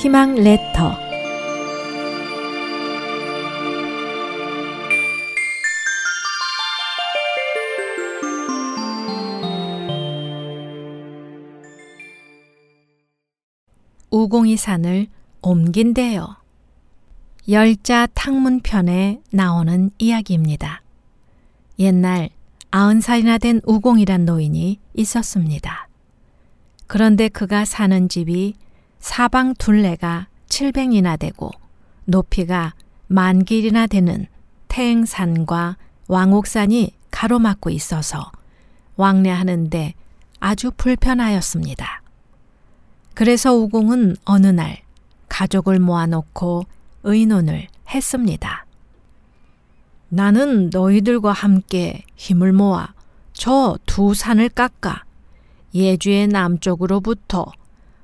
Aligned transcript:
희망 0.00 0.34
레터 0.34 0.96
우공이 14.10 14.56
산을 14.56 15.08
옮긴대요. 15.42 16.36
열자 17.50 18.06
탕문편에 18.14 19.20
나오는 19.30 19.90
이야기입니다. 19.98 20.80
옛날 21.78 22.30
아흔 22.70 23.02
살이나 23.02 23.36
된 23.36 23.60
우공이란 23.66 24.24
노인이 24.24 24.80
있었습니다. 24.94 25.88
그런데 26.86 27.28
그가 27.28 27.66
사는 27.66 28.08
집이 28.08 28.54
사방 29.00 29.54
둘레가 29.54 30.28
700이나 30.48 31.18
되고 31.18 31.50
높이가 32.04 32.74
만 33.06 33.44
길이나 33.44 33.86
되는 33.86 34.26
태행산과 34.68 35.76
왕옥산이 36.06 36.94
가로막고 37.10 37.70
있어서 37.70 38.30
왕래하는데 38.96 39.94
아주 40.38 40.70
불편하였습니다. 40.76 42.02
그래서 43.14 43.54
우공은 43.54 44.16
어느 44.24 44.46
날 44.46 44.78
가족을 45.28 45.80
모아놓고 45.80 46.64
의논을 47.02 47.66
했습니다. 47.88 48.66
나는 50.08 50.70
너희들과 50.70 51.32
함께 51.32 52.04
힘을 52.16 52.52
모아 52.52 52.94
저 53.32 53.78
두 53.86 54.14
산을 54.14 54.50
깎아 54.50 55.04
예주의 55.74 56.26
남쪽으로부터 56.26 57.46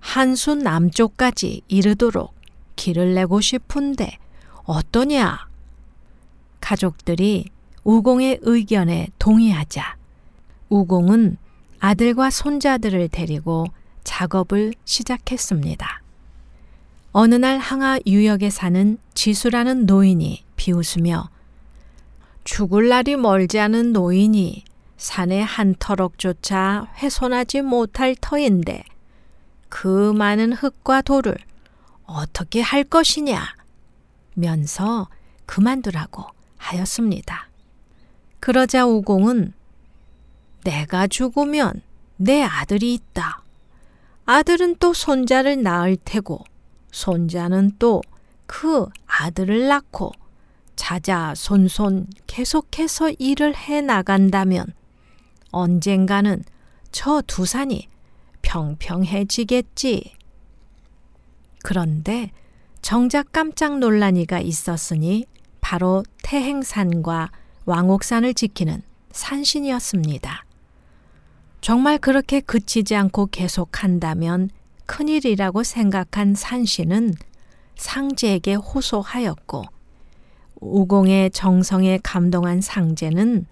한수 0.00 0.54
남쪽까지 0.54 1.62
이르도록 1.68 2.34
길을 2.76 3.14
내고 3.14 3.40
싶은데 3.40 4.18
어떠냐? 4.64 5.48
가족들이 6.60 7.46
우공의 7.84 8.40
의견에 8.42 9.08
동의하자 9.18 9.96
우공은 10.68 11.38
아들과 11.80 12.30
손자들을 12.30 13.08
데리고 13.08 13.66
작업을 14.04 14.74
시작했습니다. 14.84 16.02
어느 17.12 17.34
날 17.34 17.58
항아 17.58 18.00
유역에 18.06 18.50
사는 18.50 18.98
지수라는 19.14 19.86
노인이 19.86 20.44
비웃으며 20.56 21.30
죽을 22.44 22.88
날이 22.88 23.16
멀지 23.16 23.58
않은 23.58 23.92
노인이 23.92 24.64
산의 24.96 25.44
한 25.44 25.74
터럭조차 25.78 26.88
훼손하지 26.98 27.62
못할 27.62 28.14
터인데 28.20 28.84
그 29.68 30.12
많은 30.12 30.52
흙과 30.52 31.02
돌을 31.02 31.36
어떻게 32.04 32.60
할 32.60 32.84
것이냐 32.84 33.54
면서 34.34 35.08
그만두라고 35.46 36.24
하였습니다. 36.56 37.48
그러자 38.40 38.86
우공은 38.86 39.52
내가 40.64 41.06
죽으면 41.06 41.82
내 42.16 42.42
아들이 42.42 42.94
있다. 42.94 43.42
아들은 44.26 44.76
또 44.78 44.92
손자를 44.92 45.62
낳을 45.62 45.96
테고 46.04 46.44
손자는 46.90 47.72
또 47.78 48.02
그 48.48 48.86
아들을 49.06 49.68
낳고 49.68 50.10
자자 50.74 51.34
손손 51.36 52.06
계속해서 52.26 53.10
일을 53.18 53.54
해 53.54 53.82
나간다면 53.82 54.72
언젠가는 55.52 56.42
저 56.90 57.22
두 57.26 57.44
산이 57.44 57.88
평평해지겠지. 58.48 60.14
그런데 61.62 62.30
정작 62.80 63.30
깜짝 63.30 63.78
논란이가 63.78 64.40
있었으니 64.40 65.26
바로 65.60 66.02
태행산과 66.22 67.30
왕옥산을 67.66 68.32
지키는 68.32 68.82
산신이었습니다. 69.12 70.44
정말 71.60 71.98
그렇게 71.98 72.40
그치지 72.40 72.94
않고 72.96 73.26
계속한다면 73.26 74.48
큰일이라고 74.86 75.62
생각한 75.62 76.34
산신은 76.34 77.14
상제에게 77.76 78.54
호소하였고 78.54 79.64
우공의 80.60 81.30
정성에 81.32 81.98
감동한 82.02 82.62
상제는 82.62 83.46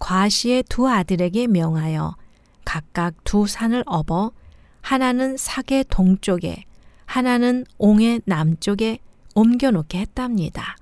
과시의 0.00 0.64
두 0.64 0.88
아들에게 0.88 1.46
명하여 1.46 2.16
각각 2.64 3.14
두 3.24 3.46
산을 3.46 3.82
업어 3.86 4.32
하나는 4.80 5.36
사계 5.36 5.82
동쪽에 5.84 6.64
하나는 7.06 7.64
옹의 7.78 8.22
남쪽에 8.24 8.98
옮겨놓게 9.34 9.98
했답니다. 9.98 10.76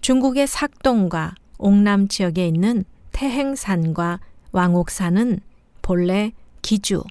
중국의 0.00 0.46
삭동과 0.46 1.34
옹남 1.58 2.08
지역에 2.08 2.46
있는 2.46 2.84
태행산과 3.12 4.20
왕옥산은 4.52 5.40
본래 5.82 6.32
기주, 6.62 7.02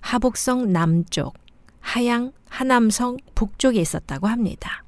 하북성 0.00 0.72
남쪽, 0.72 1.34
하양, 1.80 2.32
하남성 2.48 3.18
북쪽에 3.34 3.80
있었다고 3.80 4.26
합니다. 4.26 4.84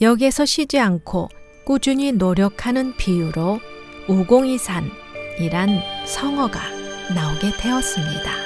여기에서 0.00 0.44
쉬지 0.44 0.78
않고 0.78 1.28
꾸준히 1.64 2.12
노력하는 2.12 2.96
비유로 2.96 3.60
우공이산 4.08 5.03
이란 5.38 5.80
성어가 6.06 6.60
나오게 7.14 7.50
되었습니다. 7.58 8.44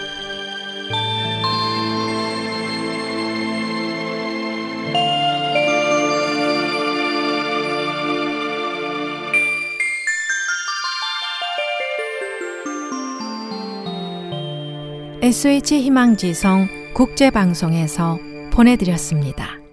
SH 15.21 15.81
희망지성 15.81 16.69
국제방송에서 16.95 18.19
보내드렸습니다. 18.51 19.68